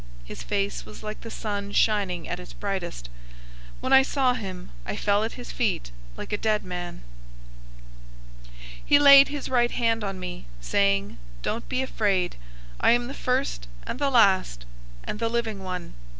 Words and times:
His 0.25 0.41
face 0.41 0.83
was 0.83 1.03
like 1.03 1.21
the 1.21 1.29
sun 1.29 1.73
shining 1.73 2.27
at 2.27 2.39
its 2.39 2.53
brightest. 2.53 3.07
001:017 3.81 3.81
When 3.81 3.93
I 3.93 4.01
saw 4.01 4.33
him, 4.33 4.71
I 4.83 4.95
fell 4.95 5.23
at 5.23 5.33
his 5.33 5.51
feet 5.51 5.91
like 6.17 6.33
a 6.33 6.37
dead 6.39 6.63
man. 6.63 7.03
He 8.83 8.97
laid 8.97 9.27
his 9.27 9.47
right 9.47 9.69
hand 9.69 10.03
on 10.03 10.19
me, 10.19 10.45
saying, 10.59 11.19
"Don't 11.43 11.69
be 11.69 11.83
afraid. 11.83 12.35
I 12.79 12.93
am 12.93 13.05
the 13.09 13.13
first 13.13 13.67
and 13.85 13.99
the 13.99 14.09
last, 14.09 14.61
001:018 15.03 15.03
and 15.03 15.19
the 15.19 15.29
Living 15.29 15.59
one. 15.63 15.93